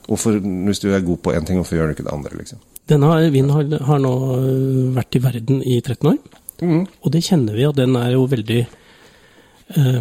Hvis 0.08 0.82
du 0.82 0.92
er 0.94 1.04
god 1.04 1.20
på 1.26 1.34
én 1.36 1.46
ting, 1.46 1.60
hvorfor 1.60 1.78
gjør 1.78 1.92
du 1.92 1.98
ikke 1.98 2.08
det 2.08 2.16
andre, 2.16 2.32
liksom? 2.40 2.62
Denne 2.88 3.10
vinen 3.34 3.52
har, 3.52 3.68
har 3.90 4.02
nå 4.02 4.12
øh, 4.38 4.82
vært 4.96 5.18
i 5.18 5.22
verden 5.24 5.64
i 5.66 5.80
13 5.82 6.12
år, 6.12 6.20
mm. 6.62 6.84
og 7.02 7.14
det 7.14 7.26
kjenner 7.26 7.58
vi 7.58 7.66
at 7.68 7.78
den 7.78 7.98
er 7.98 8.12
jo 8.14 8.28
veldig 8.30 8.60
eh, 8.62 10.00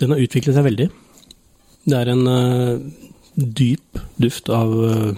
Den 0.00 0.14
har 0.14 0.22
utviklet 0.24 0.56
seg 0.56 0.66
veldig. 0.66 0.88
Det 1.86 1.96
er 1.96 2.10
en 2.12 2.26
uh, 2.26 2.80
dyp 3.36 4.00
duft 4.20 4.50
av 4.52 4.72
uh, 4.74 5.12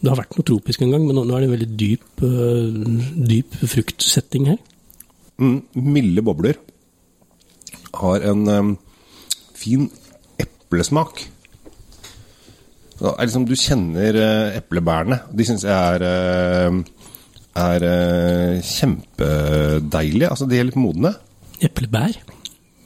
Det 0.00 0.10
har 0.10 0.18
vært 0.18 0.36
noe 0.36 0.48
tropisk 0.48 0.82
en 0.84 0.94
gang, 0.94 1.06
men 1.06 1.16
nå, 1.16 1.24
nå 1.28 1.36
er 1.36 1.44
det 1.44 1.48
en 1.50 1.54
veldig 1.56 1.70
dyp, 1.80 2.24
uh, 2.24 2.68
dyp 3.30 3.58
fruktsetting 3.62 4.48
her. 4.50 4.60
Mm, 5.40 5.58
milde 5.74 6.24
bobler. 6.24 6.58
Har 7.96 8.24
en 8.30 8.48
um, 8.48 8.72
fin 9.56 9.88
eplesmak. 10.40 11.24
Er 13.00 13.24
liksom, 13.24 13.46
du 13.48 13.56
kjenner 13.56 14.16
eplebærene. 14.58 15.22
De 15.32 15.44
syns 15.48 15.62
jeg 15.64 15.72
er, 15.72 16.02
er 17.56 17.86
kjempedeilige. 18.60 20.28
Altså, 20.28 20.44
de 20.50 20.58
er 20.60 20.68
litt 20.68 20.76
modne. 20.76 21.14
Eplebær. 21.64 22.18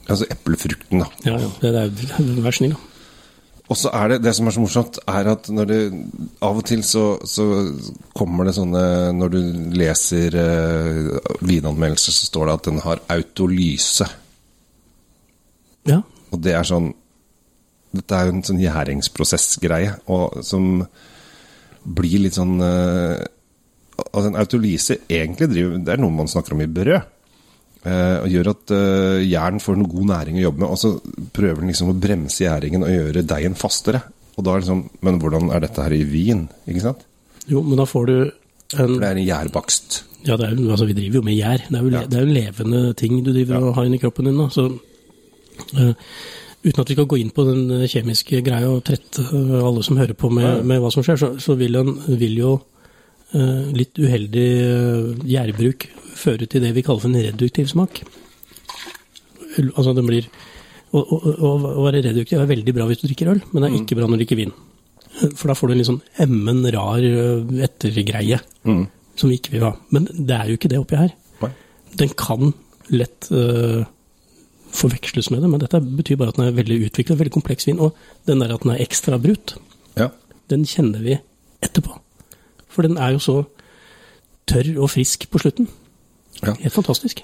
Altså 0.07 0.27
eplefrukten, 0.31 1.03
da. 1.03 1.09
Ja, 1.25 1.35
ja, 1.41 1.49
det 1.59 1.71
er, 1.81 2.31
vær 2.45 2.55
snill, 2.55 2.75
da. 2.77 2.94
Og 3.65 3.77
så 3.79 3.89
er 3.97 4.11
det 4.13 4.19
det 4.21 4.33
som 4.37 4.45
er 4.45 4.53
så 4.53 4.61
morsomt, 4.61 4.99
er 5.09 5.31
at 5.31 5.47
når 5.49 5.69
du 5.69 5.77
Av 6.45 6.59
og 6.59 6.65
til 6.67 6.83
så, 6.85 7.17
så 7.25 7.45
kommer 8.17 8.45
det 8.45 8.55
sånne 8.57 8.83
Når 9.17 9.33
du 9.33 9.39
leser 9.79 10.37
uh, 10.37 11.31
vinanmeldelser, 11.41 12.13
så 12.13 12.29
står 12.29 12.45
det 12.45 12.57
at 12.59 12.69
den 12.69 12.83
har 12.85 13.01
autolyse. 13.15 14.07
Ja, 15.89 16.01
Og 16.31 16.41
det 16.45 16.53
er 16.57 16.67
sånn 16.67 16.93
Dette 17.95 18.17
er 18.17 18.27
jo 18.27 18.35
en 18.35 18.43
sånn 18.43 18.59
gjæringsprosessgreie, 18.59 19.93
og 20.11 20.41
som 20.43 20.83
blir 21.85 22.25
litt 22.25 22.37
sånn 22.37 22.57
uh, 22.61 23.17
Altså 24.11 24.27
en 24.27 24.41
autolyse 24.41 24.97
egentlig 25.07 25.49
driver 25.53 25.77
Det 25.79 25.93
er 25.93 26.01
noe 26.03 26.13
man 26.13 26.29
snakker 26.29 26.53
om 26.53 26.65
i 26.65 26.69
brød. 26.69 27.14
Eh, 27.85 28.17
og 28.23 28.27
gjør 28.33 28.49
at 28.51 28.73
uh, 28.75 29.21
jern 29.23 29.59
får 29.63 29.77
noe 29.79 29.91
god 29.91 30.09
næring 30.11 30.39
å 30.39 30.45
jobbe 30.47 30.63
med. 30.63 30.69
Og 30.73 30.79
så 30.81 30.91
prøver 31.35 31.61
den 31.63 31.71
liksom 31.71 31.91
å 31.93 31.97
bremse 32.05 32.43
gjæringen 32.43 32.83
og 32.87 32.91
gjøre 32.93 33.23
deigen 33.29 33.55
fastere. 33.59 34.01
Og 34.35 34.43
da 34.43 34.55
er 34.57 34.65
sånn 34.67 34.81
Men 35.05 35.19
hvordan 35.21 35.51
er 35.55 35.61
dette 35.63 35.83
her 35.85 35.93
i 35.95 36.03
vin? 36.03 36.47
Ikke 36.67 36.81
sant? 36.89 37.05
jo, 37.47 37.61
men 37.61 37.77
da 37.77 37.85
får 37.85 38.05
du 38.09 38.15
en 38.17 38.31
For 38.73 38.99
det 38.99 39.07
er 39.11 39.19
en 39.19 39.27
gjærbakst. 39.27 39.99
Ja, 40.25 40.35
det 40.41 40.47
er, 40.49 40.55
altså, 40.73 40.87
vi 40.89 40.95
driver 40.97 41.19
jo 41.19 41.25
med 41.27 41.35
gjær. 41.37 41.61
Det 41.69 41.77
er 41.77 41.83
jo, 41.85 41.91
Ja. 41.93 42.01
det 42.09 42.17
er 42.17 42.25
jo 42.25 42.33
levende 42.33 42.93
ting 42.97 43.19
du 43.23 43.29
driver 43.31 43.61
og 43.69 43.75
har 43.77 43.85
inni 43.85 43.99
kroppen 44.01 44.25
din. 44.25 44.37
Da. 44.41 44.47
Så, 44.49 44.65
uh, 45.77 45.93
uten 46.65 46.81
at 46.81 46.89
vi 46.89 46.95
skal 46.97 47.05
gå 47.05 47.19
inn 47.21 47.29
på 47.29 47.45
den 47.45 47.69
eh, 47.77 47.87
kjemiske 47.87 48.39
greia 48.41 48.67
og 48.73 48.81
trette 48.87 49.21
eh, 49.21 49.59
alle 49.61 49.83
som 49.85 49.99
hører 50.01 50.17
på 50.17 50.31
med, 50.33 50.43
Ja. 50.47 50.63
med 50.65 50.81
hva 50.81 50.89
som 50.91 51.03
skjer, 51.05 51.19
så, 51.21 51.29
så 51.39 51.53
vil, 51.59 51.75
en, 51.77 51.91
vil 52.17 52.39
jo 52.41 52.53
eh, 52.57 52.74
litt 53.33 53.97
uheldig 53.99 54.47
uh, 54.63 55.15
gjærbruk 55.27 55.87
føre 56.15 56.45
til 56.47 56.61
det 56.63 56.73
vi 56.75 56.81
kaller 56.85 57.01
for 57.01 57.09
en 57.09 57.25
reduktiv 57.25 57.67
smak. 57.67 58.03
Altså 59.75 59.93
den 59.95 60.05
blir 60.07 60.27
Å 60.95 61.01
å- 61.01 61.33
å- 61.43 61.71
å 61.75 61.83
være 61.83 61.99
reduktiv 62.05 62.39
er 62.39 62.45
veldig 62.47 62.73
bra 62.73 62.85
hvis 62.87 63.01
du 63.01 63.07
drikker 63.09 63.27
øl, 63.33 63.41
men 63.51 63.63
det 63.63 63.67
er 63.71 63.81
ikke 63.81 63.95
bra 63.97 64.05
når 64.07 64.15
du 64.17 64.21
drikker 64.23 64.37
vin. 64.37 64.53
For 65.35 65.47
da 65.49 65.53
får 65.57 65.67
du 65.67 65.71
en 65.73 65.77
litt 65.81 65.87
sånn 65.89 66.01
emmen, 66.23 66.61
rar 66.71 67.03
eh, 67.03 67.65
ettergreie 67.67 68.39
Mm. 68.63 68.87
som 69.17 69.29
vi 69.29 69.35
ikke 69.37 69.51
vil 69.51 69.61
ha. 69.65 69.73
Men 69.91 70.05
det 70.05 70.31
er 70.37 70.47
jo 70.47 70.55
ikke 70.55 70.69
det 70.69 70.79
oppi 70.79 70.95
her. 70.95 71.11
Den 71.97 72.09
kan 72.15 72.53
lett 72.91 73.27
uh, 73.31 73.83
forveksles 74.71 75.31
med 75.31 75.41
det, 75.41 75.49
men 75.49 75.59
dette 75.59 75.79
betyr 75.81 76.17
bare 76.17 76.29
at 76.29 76.35
den 76.35 76.47
er 76.47 76.51
veldig 76.63 76.89
utviklet, 76.89 77.17
veldig 77.17 77.31
kompleks 77.33 77.65
vin. 77.67 77.79
Og 77.79 77.93
den 78.25 78.39
der 78.39 78.53
at 78.53 78.61
den 78.63 78.71
er 78.71 78.83
ekstra 78.85 79.19
brut, 79.21 79.55
Ja. 79.97 80.09
den 80.49 80.63
kjenner 80.63 80.99
vi 81.01 81.19
etterpå. 81.61 81.99
For 82.75 82.85
den 82.85 82.99
er 82.99 83.15
jo 83.15 83.23
så 83.23 83.37
tørr 84.49 84.75
og 84.77 84.91
frisk 84.93 85.29
på 85.31 85.41
slutten. 85.41 85.69
Ja. 86.43 86.53
Helt 86.59 86.75
fantastisk. 86.75 87.23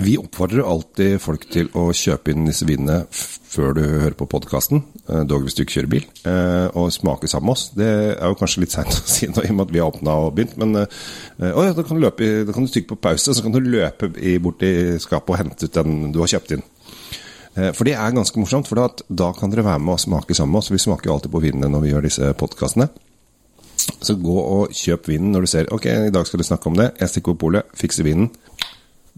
Vi 0.00 0.14
oppfordrer 0.16 0.64
alltid 0.64 1.18
folk 1.20 1.42
til 1.52 1.68
å 1.76 1.90
kjøpe 1.92 2.32
inn 2.32 2.46
disse 2.48 2.64
vinene 2.64 3.02
før 3.10 3.74
du 3.76 3.80
hører 3.82 4.14
på 4.16 4.28
podkasten, 4.30 4.84
dog 5.28 5.44
hvis 5.44 5.56
du 5.58 5.64
ikke 5.64 5.74
kjører 5.74 5.90
bil, 5.92 6.06
eh, 6.30 6.68
og 6.78 6.92
smake 6.94 7.28
sammen 7.28 7.50
med 7.50 7.56
oss. 7.58 7.64
Det 7.76 7.88
er 8.14 8.30
jo 8.30 8.38
kanskje 8.38 8.62
litt 8.62 8.76
seint 8.76 8.94
å 8.94 9.02
si 9.16 9.28
nå, 9.28 9.42
i 9.42 9.50
og 9.50 9.58
med 9.58 9.66
at 9.66 9.74
vi 9.74 9.82
har 9.82 9.90
åpna 9.90 10.14
og 10.22 10.36
begynt, 10.38 10.54
men 10.62 10.84
eh, 10.84 11.50
å 11.50 11.66
ja, 11.66 11.74
da 11.76 11.84
kan 11.84 11.98
du, 11.98 12.04
løpe 12.06 12.30
da 12.46 12.54
kan 12.54 12.64
du 12.64 12.72
trykke 12.72 12.94
på 12.94 13.00
pause, 13.10 13.34
så 13.34 13.44
kan 13.44 13.56
du 13.56 13.60
løpe 13.60 14.12
bort 14.40 14.64
i 14.64 14.72
skapet 15.02 15.34
og 15.34 15.40
hente 15.42 15.66
ut 15.68 15.80
den 15.82 16.14
du 16.14 16.22
har 16.22 16.32
kjøpt 16.36 16.56
inn. 16.56 16.64
Eh, 17.58 17.72
For 17.74 17.84
det 17.90 17.98
er 17.98 18.16
ganske 18.16 18.40
morsomt, 18.40 18.70
for 18.70 18.80
da, 18.80 18.88
da 19.10 19.32
kan 19.36 19.52
dere 19.52 19.66
være 19.66 19.82
med 19.82 19.98
og 19.98 20.04
smake 20.06 20.38
sammen 20.38 20.54
med 20.54 20.62
oss. 20.62 20.72
Vi 20.72 20.80
smaker 20.80 21.10
jo 21.10 21.18
alltid 21.18 21.34
på 21.34 21.42
vinene 21.44 21.68
når 21.74 21.84
vi 21.84 21.92
gjør 21.92 22.08
disse 22.08 22.32
podkastene. 22.40 22.88
Så 23.98 24.16
gå 24.20 24.36
og 24.40 24.76
kjøp 24.76 25.10
vinen 25.10 25.34
når 25.34 25.44
du 25.44 25.50
ser 25.50 25.72
Ok, 25.74 25.86
i 25.90 26.12
dag 26.14 26.26
skal 26.28 26.40
du 26.40 26.46
snakke 26.46 26.70
om 26.70 26.78
det. 26.78 26.92
Jeg 27.00 27.12
stikker 27.12 27.34
på 27.34 27.46
polet, 27.46 27.66
fikser 27.76 28.06
vinen, 28.06 28.30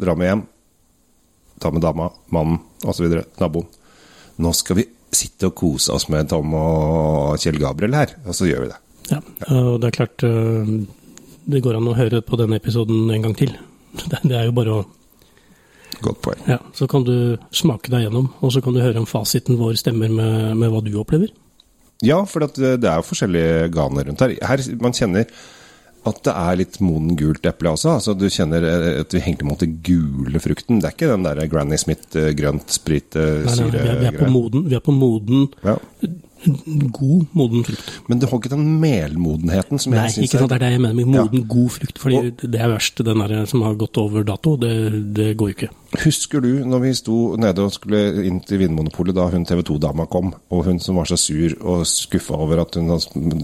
drar 0.01 0.19
med 0.19 0.31
hjem, 0.31 0.47
ta 1.63 1.71
med 1.71 1.85
dama, 1.85 2.09
mannen 2.35 2.59
osv. 2.89 3.07
Naboen. 3.41 3.69
Nå 4.43 4.55
skal 4.57 4.81
vi 4.81 4.89
sitte 5.13 5.51
og 5.51 5.57
kose 5.59 5.93
oss 5.93 6.09
med 6.13 6.31
Tom 6.31 6.55
og 6.57 7.37
Kjell 7.43 7.61
Gabriel 7.61 7.95
her, 7.99 8.17
og 8.25 8.35
så 8.37 8.49
gjør 8.49 8.65
vi 8.65 8.73
det. 8.73 8.81
Ja, 9.13 9.21
og 9.53 9.77
det 9.83 9.91
er 9.91 9.97
klart 9.99 10.25
øh, 10.25 10.73
det 11.53 11.61
går 11.63 11.77
an 11.77 11.91
å 11.91 11.99
høre 11.99 12.23
på 12.25 12.39
denne 12.41 12.59
episoden 12.61 13.11
en 13.13 13.29
gang 13.29 13.37
til. 13.39 13.55
Det 14.09 14.23
det 14.25 14.37
er 14.39 14.47
jo 14.49 14.57
bare 14.57 14.81
å 14.81 14.83
Godt 16.03 16.23
poeng. 16.25 16.41
Ja, 16.49 16.57
så 16.75 16.89
kan 16.91 17.05
du 17.07 17.37
smake 17.55 17.91
deg 17.93 18.07
gjennom, 18.07 18.31
og 18.43 18.51
så 18.51 18.63
kan 18.65 18.75
du 18.75 18.81
høre 18.83 18.99
om 18.99 19.07
fasiten 19.07 19.59
vår 19.61 19.77
stemmer 19.79 20.11
med, 20.11 20.57
med 20.59 20.73
hva 20.73 20.81
du 20.83 20.97
opplever. 20.99 21.31
Ja, 22.03 22.23
for 22.29 22.45
det 22.45 22.79
det 22.83 22.89
er 22.89 23.01
jo 23.01 23.09
forskjellige 23.09 23.69
ganer 23.75 24.09
rundt 24.09 24.25
her. 24.25 24.37
her. 24.49 24.65
Man 24.83 24.97
kjenner 24.97 25.29
at 26.09 26.19
det 26.27 26.33
er 26.35 26.59
litt 26.59 26.81
moden 26.83 27.15
gult 27.19 27.47
eple 27.47 27.75
også. 27.77 27.95
altså 27.97 28.15
Du 28.19 28.27
kjenner 28.33 28.65
eh, 28.67 28.89
at 29.05 29.15
vi 29.15 29.23
hengte 29.23 29.47
mot 29.47 29.61
den 29.63 29.77
gule 29.87 30.43
frukten. 30.43 30.81
Det 30.83 30.89
er 30.89 30.97
ikke 30.97 31.13
den 31.13 31.27
der 31.27 31.47
Granny 31.51 31.79
Smith 31.79 32.19
eh, 32.19 32.33
grønt 32.39 32.75
sprit 32.75 33.19
eh, 33.19 33.47
nei, 33.47 33.69
vi, 33.71 34.09
er 34.11 34.19
på 34.19 34.31
moden, 34.33 34.67
vi 34.71 34.79
er 34.79 34.83
på 34.85 34.95
moden, 34.97 35.47
ja. 35.63 35.77
God 36.93 37.27
moden 37.37 37.65
frukt. 37.67 37.91
Men 38.09 38.21
du 38.21 38.27
har 38.27 38.41
ikke 38.41 38.53
den 38.53 38.67
melmodenheten 38.83 39.81
som 39.83 39.95
Nei, 39.95 40.07
jeg 40.07 40.17
syns 40.17 40.29
ikke 40.29 40.41
sant, 40.43 40.53
det 40.53 40.57
er 40.59 40.65
det 40.65 40.71
jeg 40.75 40.83
mener 40.83 40.99
med 40.99 41.11
moden, 41.13 41.45
god 41.51 41.75
frukt. 41.77 42.01
Fordi 42.03 42.23
det 42.43 42.61
er 42.61 42.73
verst, 42.73 43.03
den 43.07 43.23
der 43.23 43.47
som 43.51 43.65
har 43.67 43.77
gått 43.81 44.01
over 44.03 44.27
dato. 44.27 44.55
Det, 44.61 44.73
det 45.17 45.29
går 45.41 45.53
jo 45.53 45.57
ikke. 45.57 45.71
Husker 46.05 46.45
du 46.45 46.51
når 46.69 46.85
vi 46.87 46.95
sto 46.97 47.19
nede 47.41 47.67
og 47.67 47.75
skulle 47.75 48.01
inn 48.27 48.41
til 48.47 48.63
Vinmonopolet 48.63 49.17
da 49.17 49.29
hun 49.33 49.47
TV 49.49 49.63
2-dama 49.69 50.09
kom, 50.13 50.33
og 50.51 50.65
hun 50.69 50.81
som 50.83 50.99
var 51.01 51.11
så 51.11 51.21
sur 51.21 51.55
og 51.61 51.87
skuffa 51.89 52.39
over 52.39 52.65
at 52.65 52.81
hun 52.81 52.91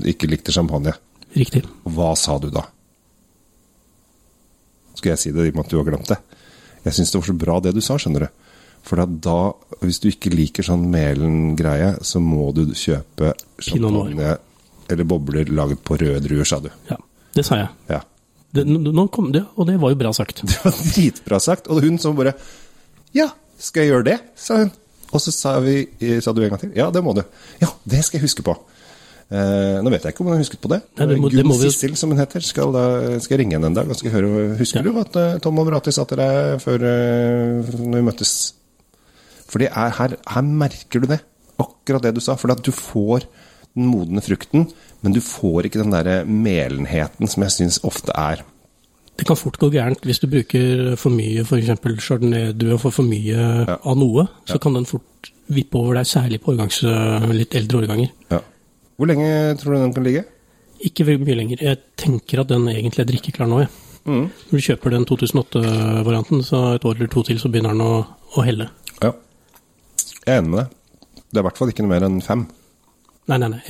ikke 0.08 0.30
likte 0.30 0.54
champagne? 0.54 0.96
Riktig. 1.36 1.62
Hva 1.84 2.14
sa 2.18 2.38
du 2.40 2.48
da? 2.52 2.64
Skal 4.98 5.14
jeg 5.14 5.22
si 5.22 5.32
det 5.34 5.46
i 5.46 5.52
og 5.52 5.60
med 5.60 5.68
at 5.68 5.72
du 5.72 5.78
har 5.78 5.86
glemt 5.86 6.10
det? 6.10 6.18
Jeg 6.86 6.96
syns 6.96 7.12
det 7.12 7.20
var 7.20 7.28
så 7.28 7.38
bra 7.38 7.58
det 7.62 7.74
du 7.76 7.82
sa, 7.84 7.98
skjønner 8.00 8.26
du. 8.26 8.47
For 8.86 9.02
da, 9.06 9.38
hvis 9.82 10.00
du 10.02 10.08
ikke 10.10 10.30
liker 10.32 10.66
sånn 10.66 10.86
melen-greie, 10.92 11.94
så 12.06 12.20
må 12.22 12.50
du 12.56 12.66
kjøpe 12.72 13.34
champagne 13.60 14.36
eller 14.88 15.04
bobler 15.04 15.50
laget 15.52 15.82
på 15.84 15.98
røde 16.00 16.22
druer, 16.24 16.46
sa 16.48 16.60
du. 16.64 16.70
Ja, 16.88 16.96
det 17.36 17.44
sa 17.44 17.58
jeg. 17.60 17.68
Ja. 17.90 18.00
Det, 18.56 18.64
kom 19.12 19.28
det, 19.34 19.42
og 19.60 19.68
det 19.68 19.76
var 19.80 19.92
jo 19.92 19.98
bra 20.00 20.12
sagt. 20.16 20.40
Det 20.48 20.56
var 20.64 20.72
dritbra 20.72 21.40
sagt. 21.44 21.68
Og 21.68 21.82
hun 21.84 21.98
som 22.00 22.16
bare 22.16 22.32
Ja, 23.12 23.28
skal 23.60 23.84
jeg 23.84 23.92
gjøre 23.92 24.06
det? 24.08 24.18
sa 24.36 24.62
hun. 24.62 24.72
Og 25.12 25.20
så 25.24 25.32
sa, 25.32 25.58
vi, 25.64 25.86
sa 26.20 26.32
du 26.36 26.42
en 26.44 26.50
gang 26.52 26.60
til. 26.60 26.72
Ja, 26.76 26.90
det 26.92 27.00
må 27.04 27.14
du. 27.16 27.22
Ja, 27.60 27.68
det 27.88 28.02
skal 28.04 28.18
jeg 28.20 28.28
huske 28.28 28.44
på. 28.44 28.56
Eh, 29.28 29.76
nå 29.84 29.92
vet 29.92 30.04
jeg 30.06 30.14
ikke 30.14 30.22
om 30.24 30.30
hun 30.30 30.36
har 30.38 30.40
husket 30.40 30.60
på 30.64 30.70
det. 30.72 30.78
Nei, 30.96 31.06
det 31.10 31.16
må- 31.20 31.28
det 31.28 31.42
Gunn 31.44 31.52
Sissel, 31.60 31.96
som 32.00 32.10
hun 32.12 32.18
heter, 32.20 32.40
skal, 32.40 32.72
da, 32.72 32.84
skal 33.20 33.36
jeg 33.36 33.44
ringe 33.44 33.56
henne 33.58 33.66
en 33.68 33.76
dag 33.76 33.88
og 33.88 33.96
skal 33.96 34.14
høre 34.14 34.56
Husker 34.56 34.84
du 34.84 34.94
at 35.00 35.16
eh, 35.20 35.38
Tom 35.44 35.58
Overati 35.60 35.92
sa 35.92 36.04
til 36.08 36.16
deg 36.20 36.60
før 36.64 36.84
uh, 36.88 37.72
når 37.84 37.96
vi 38.00 38.06
møttes? 38.08 38.32
For 39.48 39.64
er 39.64 39.94
her, 39.96 40.16
her 40.28 40.44
merker 40.44 41.02
du 41.02 41.08
det. 41.10 41.22
Akkurat 41.58 42.04
det 42.04 42.14
du 42.16 42.22
sa. 42.24 42.36
For 42.38 42.52
du 42.52 42.72
får 42.74 43.26
den 43.74 43.88
modne 43.88 44.22
frukten, 44.24 44.68
men 45.02 45.14
du 45.14 45.20
får 45.22 45.68
ikke 45.68 45.82
den 45.82 45.94
der 45.94 46.24
melenheten 46.28 47.30
som 47.30 47.44
jeg 47.46 47.54
syns 47.54 47.80
ofte 47.86 48.14
er. 48.16 48.44
Det 49.18 49.26
kan 49.26 49.38
fort 49.38 49.58
gå 49.58 49.66
gærent 49.74 50.04
hvis 50.06 50.20
du 50.22 50.28
bruker 50.30 50.94
for 50.98 51.10
mye 51.10 51.42
f.eks. 51.42 51.72
chardonnay-due 52.04 52.76
og 52.76 52.82
får 52.84 52.94
for 53.00 53.08
mye 53.08 53.48
av 53.74 53.98
noe. 53.98 54.28
Så 54.46 54.60
kan 54.62 54.78
den 54.78 54.86
fort 54.86 55.32
vippe 55.50 55.80
over 55.80 55.98
deg, 55.98 56.06
særlig 56.06 56.38
på 56.42 56.52
årgangs, 56.52 56.84
litt 57.34 57.56
eldre 57.58 57.82
årganger. 57.82 58.12
Ja. 58.30 58.42
Hvor 58.98 59.10
lenge 59.10 59.30
tror 59.58 59.74
du 59.74 59.80
den 59.80 59.94
kan 59.96 60.06
ligge? 60.06 60.24
Ikke 60.86 61.06
mye 61.08 61.38
lenger. 61.40 61.64
Jeg 61.66 61.82
tenker 61.98 62.44
at 62.44 62.52
den 62.52 62.68
egentlig 62.70 63.02
er 63.02 63.10
drikkeklar 63.10 63.50
nå. 63.50 63.64
Jeg. 63.64 63.72
Mm. 64.08 64.28
Når 64.30 64.54
du 64.54 64.64
kjøper 64.64 64.94
den 64.94 65.06
2008-varianten, 65.08 66.44
så 66.46 66.62
et 66.76 66.86
år 66.86 67.00
eller 67.00 67.10
to 67.12 67.24
til 67.26 67.40
så 67.42 67.50
begynner 67.50 67.74
den 67.74 67.82
å, 67.84 67.94
å 68.38 68.44
helle. 68.46 68.70
Ja. 69.02 69.12
Jeg 70.28 70.36
er 70.36 70.42
enig 70.42 70.52
med 70.52 70.60
deg. 70.60 70.76
Det 71.28 71.36
er 71.38 71.42
i 71.42 71.46
hvert 71.48 71.58
fall 71.60 71.70
ikke 71.72 71.84
noe 71.84 71.92
mer 71.96 72.04
enn 72.08 72.20
fem. 72.24 72.46
Nei, 73.28 73.36
nei, 73.42 73.48
nei. 73.52 73.60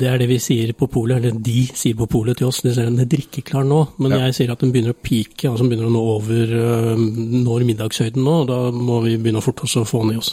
Det 0.00 0.06
er 0.08 0.20
det 0.22 0.26
vi 0.30 0.38
sier 0.40 0.70
på 0.76 0.86
polet, 0.88 1.18
eller 1.18 1.34
de 1.44 1.66
sier 1.76 1.96
på 1.98 2.06
polet 2.08 2.38
til 2.40 2.48
oss. 2.48 2.62
De 2.64 2.70
sier 2.72 2.86
den 2.88 3.02
er 3.02 3.08
drikkeklar 3.12 3.66
nå, 3.68 3.80
men 4.00 4.14
Ja. 4.14 4.22
jeg 4.24 4.36
sier 4.38 4.52
at 4.54 4.62
den 4.64 4.72
begynner 4.72 4.94
å 4.94 5.02
pike, 5.04 5.50
altså 5.50 5.64
den 5.66 5.72
begynner 5.74 5.90
å 5.90 5.92
nå 5.92 6.04
over 6.14 6.54
øh, 6.60 7.02
når 7.44 7.66
middagshøyden 7.68 8.24
nå, 8.24 8.36
og 8.44 8.46
da 8.48 8.58
må 8.72 9.02
vi 9.04 9.18
begynne 9.20 9.42
å 9.42 9.44
forte 9.44 9.66
oss 9.68 9.76
å 9.76 9.84
få 9.84 10.00
den 10.06 10.14
i 10.14 10.20
oss. 10.22 10.30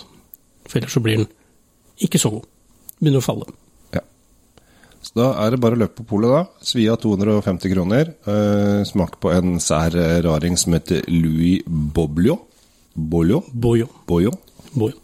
For 0.67 0.79
ellers 0.79 0.95
så 0.95 1.03
blir 1.03 1.17
den 1.19 1.27
ikke 2.00 2.21
så 2.23 2.31
god. 2.31 2.45
Begynner 3.01 3.19
å 3.19 3.25
falle. 3.25 3.50
Ja. 3.97 4.00
Så 5.03 5.11
da 5.19 5.27
er 5.43 5.51
det 5.51 5.59
bare 5.59 5.75
å 5.75 5.81
løpe 5.83 6.00
på 6.00 6.07
polet, 6.13 6.31
da. 6.31 6.45
Svi 6.63 6.88
av 6.88 7.01
250 7.03 7.73
kroner. 7.73 8.13
Eh, 8.31 8.85
smak 8.88 9.19
på 9.19 9.33
en 9.35 9.59
sær 9.59 9.91
eh, 10.00 10.21
raring 10.23 10.55
som 10.55 10.71
heter 10.77 11.03
Louis 11.11 11.65
Boblio. 11.67 12.39
Bolio? 12.95 13.43
Boyo. 13.51 13.88
Boyo. 14.07 14.31
Boyo. 14.73 14.95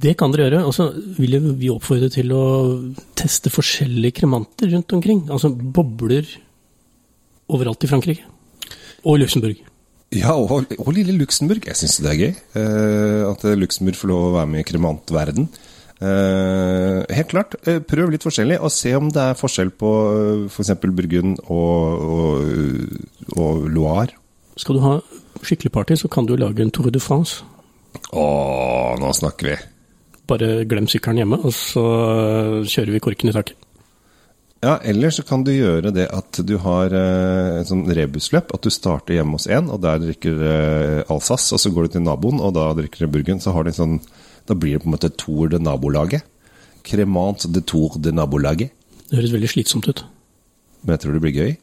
Det 0.00 0.14
kan 0.18 0.32
dere 0.32 0.48
gjøre. 0.48 0.64
Og 0.68 0.74
så 0.76 0.88
vil 1.18 1.38
vi 1.60 1.70
oppfordre 1.72 2.08
til 2.12 2.32
å 2.32 2.42
teste 3.18 3.52
forskjellige 3.52 4.22
kremanter 4.22 4.70
rundt 4.72 4.94
omkring. 4.96 5.24
Altså 5.30 5.50
bobler 5.52 6.26
overalt 7.52 7.84
i 7.84 7.90
Frankrike. 7.90 8.24
Og 9.04 9.16
i 9.18 9.22
Luxembourg. 9.22 9.64
Ja, 10.16 10.32
og, 10.40 10.70
og 10.80 10.92
lille 10.96 11.12
Luxembourg. 11.18 11.66
Jeg 11.68 11.76
syns 11.76 11.98
det 12.00 12.12
er 12.14 12.20
gøy. 12.22 12.30
eh, 12.56 13.24
at 13.28 13.44
Luxembourg 13.60 13.98
får 14.00 14.08
lov 14.12 14.22
å 14.30 14.36
være 14.38 14.50
med 14.54 14.64
i 14.64 14.68
kremantverden. 14.70 15.50
Eh, 15.98 17.02
helt 17.18 17.28
klart. 17.32 17.56
eh, 17.68 17.80
prøv 17.84 18.12
litt 18.14 18.24
forskjellig, 18.24 18.56
og 18.62 18.72
se 18.72 18.94
om 18.96 19.10
det 19.12 19.20
er 19.20 19.36
forskjell 19.38 19.72
på 19.76 19.92
f.eks. 20.48 20.72
Burgund 20.80 21.42
og, 21.50 22.08
og, 22.08 23.36
og 23.36 23.68
Loire. 23.74 24.16
Skal 24.58 24.78
du 24.78 24.84
ha 24.86 24.96
skikkelig 25.44 25.72
party, 25.76 25.98
så 26.00 26.08
kan 26.10 26.26
du 26.26 26.36
lage 26.40 26.64
en 26.64 26.72
Tour 26.74 26.88
de 26.94 27.02
France. 27.02 27.44
Å, 28.12 28.26
nå 29.00 29.12
snakker 29.16 29.50
vi. 29.50 29.56
Bare 30.28 30.52
glem 30.68 30.88
sykkelen 30.88 31.22
hjemme, 31.22 31.40
og 31.40 31.54
så 31.56 31.84
kjører 32.68 32.94
vi 32.94 33.02
korken 33.04 33.32
i 33.32 33.36
taket. 33.36 33.56
Ja, 34.58 34.74
eller 34.82 35.12
så 35.14 35.22
kan 35.22 35.44
du 35.46 35.52
gjøre 35.54 35.92
det 35.94 36.08
at 36.10 36.40
du 36.42 36.56
har 36.64 36.90
eh, 36.90 37.60
et 37.60 37.68
sånn 37.68 37.84
rebusløp. 37.94 38.50
At 38.56 38.66
du 38.66 38.72
starter 38.74 39.14
hjemme 39.14 39.38
hos 39.38 39.46
én, 39.46 39.68
og 39.70 39.84
der 39.84 40.00
drikker 40.02 40.40
eh, 40.42 41.12
Alsace. 41.14 41.52
Og 41.54 41.62
så 41.62 41.70
går 41.70 41.86
du 41.86 41.94
til 41.94 42.04
naboen, 42.08 42.42
og 42.42 42.56
da 42.56 42.72
drikker 42.74 43.04
du 43.04 43.12
Burgund. 43.14 43.44
Så 43.44 43.54
har 43.54 43.66
de 43.66 43.74
en 43.74 43.78
sånn 43.78 44.00
Da 44.48 44.56
blir 44.56 44.74
det 44.74 44.82
på 44.82 44.88
en 44.88 44.96
måte 44.96 45.12
Tour 45.14 45.52
de 45.52 45.60
nabolaget. 45.62 46.26
Cremant 46.82 47.46
de 47.52 47.62
Tour 47.62 48.00
de 48.02 48.10
nabolaget. 48.16 48.74
Det 49.06 49.20
høres 49.20 49.36
veldig 49.36 49.52
slitsomt 49.52 49.86
ut. 49.92 50.02
Men 50.82 50.96
jeg 50.96 51.04
tror 51.04 51.14
det 51.14 51.22
blir 51.22 51.38
gøy. 51.38 51.54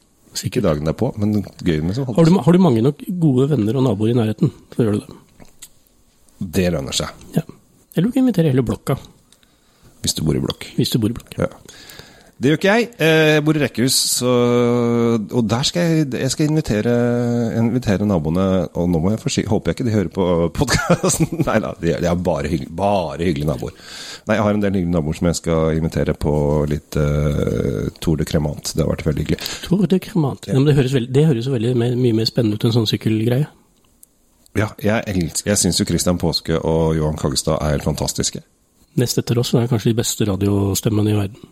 Ikke 0.47 0.63
dagen 0.63 0.87
derpå, 0.87 1.11
men 1.19 1.43
gøy 1.63 1.79
med 1.81 1.95
så 1.95 2.03
Har 2.07 2.27
du, 2.27 2.35
har 2.43 2.51
du 2.51 2.59
mange 2.59 2.81
nok 2.83 3.03
gode 3.21 3.47
venner 3.53 3.77
og 3.79 3.85
naboer 3.85 4.11
i 4.11 4.17
nærheten, 4.17 4.51
så 4.75 4.83
gjør 4.83 4.97
du 4.97 5.03
det. 5.05 5.19
Det 6.39 6.69
lønner 6.73 6.93
seg. 6.95 7.07
Ja. 7.37 7.41
Eller 7.95 8.07
du 8.09 8.13
kan 8.13 8.25
invitere 8.25 8.51
hele 8.51 8.65
blokka, 8.65 8.97
Hvis 10.03 10.13
du 10.17 10.23
bor 10.27 10.35
i 10.35 10.39
blokk. 10.43 10.65
hvis 10.77 10.91
du 10.91 10.99
bor 10.99 11.09
i 11.09 11.13
blokk. 11.17 11.37
Ja. 11.39 11.47
Det 12.35 12.49
gjør 12.51 12.57
ikke 12.59 12.73
jeg. 12.75 12.87
Eh, 12.99 13.29
Jeg 13.35 13.43
bor 13.47 13.55
i 13.55 13.59
rekkehus, 13.63 13.95
så, 14.19 14.31
og 15.31 15.45
der 15.47 15.63
skal 15.63 15.81
jeg, 15.87 16.07
jeg 16.19 16.31
skal 16.33 16.49
invitere, 16.49 16.95
invitere 17.61 18.03
naboene. 18.05 18.67
Og 18.75 18.89
nå 18.91 18.99
må 18.99 19.13
jeg 19.13 19.21
forsi- 19.23 19.45
håper 19.47 19.71
jeg 19.71 19.77
ikke 19.77 19.85
de 19.87 19.93
hører 19.95 20.11
på 20.11 20.25
podkasten. 20.51 21.31
Nei 21.47 21.55
da, 21.63 21.71
de, 21.79 21.93
er- 21.95 22.15
bare, 22.19 22.51
hygg, 22.51 22.67
bare 22.75 23.23
hyggelige 23.23 23.47
naboer. 23.47 23.71
Nei, 24.27 24.35
jeg 24.35 24.43
har 24.43 24.53
en 24.59 24.59
del 24.65 24.73
hyggelige 24.81 24.97
naboer 24.97 25.15
som 25.15 25.27
jeg 25.31 25.39
skal 25.39 25.79
invitere 25.79 26.13
på 26.19 26.35
litt 26.67 26.99
uh, 26.99 27.87
Tour 28.03 28.19
de 28.19 28.27
Cremant. 28.27 28.73
Det 28.75 28.83
har 28.83 28.91
vært 28.91 29.05
veldig 29.07 29.23
hyggelig. 29.23 29.39
Tour 29.63 29.87
de 29.87 29.99
Cremant. 30.03 30.49
Ja, 30.51 30.59
men 30.59 30.67
det 30.67 30.75
høres, 30.75 30.91
veldig, 30.99 31.13
det 31.15 31.25
høres 31.31 31.47
veldig 31.55 31.71
mer, 31.79 31.95
mye 31.95 32.19
mer 32.19 32.27
spennende 32.27 32.59
ut 32.59 32.67
enn 32.67 32.75
sånn 32.75 32.91
sykkelgreie. 32.91 33.47
Ja, 34.55 34.69
jeg, 34.79 35.03
elsker, 35.11 35.49
jeg 35.49 35.59
syns 35.59 35.81
jo 35.81 35.87
Christian 35.87 36.19
Påske 36.21 36.59
og 36.59 36.95
Johan 36.95 37.17
Kaggestad 37.19 37.59
er 37.59 37.75
helt 37.75 37.87
fantastiske. 37.87 38.39
Nest 38.95 39.19
etter 39.19 39.39
oss 39.41 39.51
er 39.57 39.67
kanskje 39.67 39.91
de 39.91 39.99
beste 39.99 40.27
radiostemmene 40.29 41.11
i 41.11 41.17
verden. 41.17 41.49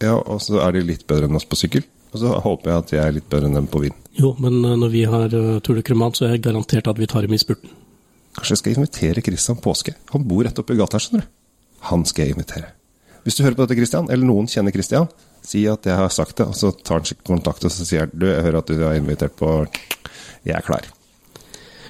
Ja, 0.00 0.14
og 0.16 0.40
så 0.44 0.62
er 0.64 0.72
de 0.76 0.84
litt 0.88 1.04
bedre 1.08 1.28
enn 1.28 1.36
oss 1.36 1.48
på 1.48 1.58
sykkel. 1.60 1.84
Og 2.14 2.22
så 2.22 2.32
håper 2.40 2.70
jeg 2.70 2.82
at 2.82 2.92
jeg 2.94 3.02
er 3.02 3.16
litt 3.18 3.28
bedre 3.28 3.50
enn 3.50 3.58
dem 3.58 3.68
på 3.68 3.82
vind. 3.82 3.96
Jo, 4.16 4.32
men 4.40 4.62
eh, 4.64 4.78
når 4.80 4.92
vi 4.92 5.02
har 5.08 5.34
uh, 5.36 5.58
Tour 5.60 5.76
de 5.76 5.84
Cremant, 5.84 6.16
så 6.16 6.24
er 6.26 6.36
jeg 6.36 6.46
garantert 6.46 6.88
at 6.88 7.00
vi 7.00 7.08
tar 7.10 7.26
dem 7.26 7.36
i 7.36 7.40
spurten. 7.40 7.72
Kanskje 8.36 8.54
jeg 8.54 8.62
skal 8.62 8.76
invitere 8.76 9.24
Christian 9.24 9.60
Påske? 9.60 9.96
Han 10.12 10.24
bor 10.28 10.44
rett 10.46 10.60
oppi 10.60 10.76
gata 10.78 10.96
her, 10.96 11.04
skjønner 11.04 11.26
du. 11.26 11.32
Han 11.90 12.04
skal 12.08 12.24
jeg 12.24 12.36
invitere. 12.36 12.72
Hvis 13.26 13.36
du 13.36 13.42
hører 13.44 13.58
på 13.58 13.66
dette, 13.66 13.76
Christian, 13.80 14.08
eller 14.12 14.28
noen 14.28 14.48
kjenner 14.48 14.72
Christian, 14.72 15.08
si 15.44 15.66
at 15.68 15.86
jeg 15.88 15.98
har 15.98 16.12
sagt 16.14 16.38
det, 16.40 16.48
og 16.48 16.56
så 16.56 16.72
tar 16.72 17.02
han 17.02 17.24
kontakt 17.26 17.64
og 17.66 17.72
så 17.74 17.84
sier 17.84 18.08
du, 18.12 18.28
jeg 18.30 18.44
hører 18.46 18.60
at 18.62 18.70
du 18.70 18.80
har 18.84 18.96
invitert 18.98 19.36
på 19.38 19.50
Jeg 20.46 20.54
er 20.54 20.64
klar. 20.64 20.86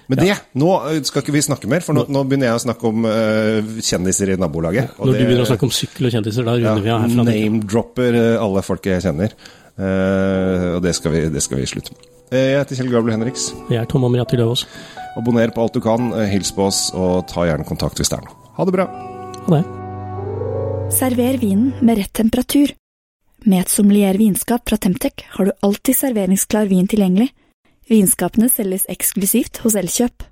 Men 0.07 0.21
det, 0.23 0.35
nå 0.55 0.71
skal 1.09 1.25
ikke 1.25 1.35
vi 1.35 1.43
snakke 1.43 1.69
mer, 1.71 1.83
for 1.83 1.97
nå, 1.97 2.05
nå 2.13 2.23
begynner 2.29 2.53
jeg 2.53 2.61
å 2.61 2.63
snakke 2.63 2.87
om 2.87 3.07
uh, 3.09 3.71
kjendiser 3.83 4.31
i 4.35 4.37
nabolaget. 4.39 4.93
Når 4.99 5.11
det, 5.11 5.15
du 5.19 5.27
begynner 5.27 5.47
å 5.47 5.49
snakke 5.51 5.67
om 5.67 5.73
sykkel 5.75 6.09
og 6.09 6.15
kjendiser, 6.15 6.47
da 6.47 6.55
runder 6.55 6.79
ja, 6.79 6.85
vi 6.85 6.93
av 6.95 7.07
herfra. 7.07 7.25
Name-dropper 7.27 8.19
uh, 8.21 8.45
alle 8.45 8.63
folk 8.67 8.87
jeg 8.87 9.03
kjenner. 9.03 9.35
Uh, 9.77 10.77
og 10.77 10.85
det 10.87 10.95
skal, 10.97 11.17
vi, 11.17 11.25
det 11.35 11.43
skal 11.45 11.61
vi 11.61 11.67
slutte 11.71 11.97
med. 11.97 12.07
Jeg 12.37 12.55
heter 12.59 12.79
Kjell 12.79 12.91
Gabriel 12.91 13.19
Henriks. 13.19 13.49
Jeg 13.71 13.81
er 13.83 13.91
Tom 13.91 14.07
Amriati 14.07 14.39
Løvaas. 14.39 14.65
Abonner 15.19 15.51
på 15.55 15.63
alt 15.63 15.79
du 15.79 15.83
kan, 15.83 16.11
hils 16.31 16.51
på 16.55 16.67
oss, 16.67 16.89
og 16.95 17.27
ta 17.31 17.47
gjerne 17.49 17.67
kontakt 17.67 17.99
hvis 17.99 18.11
det 18.13 18.19
er 18.19 18.27
noe. 18.27 18.39
Ha 18.59 18.67
det 18.67 18.75
bra. 18.75 18.87
Ha 19.47 19.59
det. 19.59 19.63
Server 20.95 21.39
vinen 21.43 21.73
med 21.83 21.99
rett 21.99 22.15
temperatur. 22.15 22.71
Med 23.47 23.63
et 23.63 23.71
sommelier 23.71 24.19
vinskap 24.19 24.67
fra 24.67 24.79
Temtec 24.79 25.27
har 25.37 25.49
du 25.49 25.53
alltid 25.67 25.99
serveringsklar 25.99 26.71
vin 26.71 26.87
tilgjengelig. 26.91 27.29
Vinskapene 27.87 28.49
selges 28.51 28.83
eksklusivt 28.91 29.61
hos 29.63 29.77
Elkjøp. 29.79 30.25